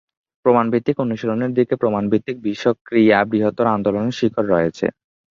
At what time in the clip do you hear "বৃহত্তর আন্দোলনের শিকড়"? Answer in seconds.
3.31-4.47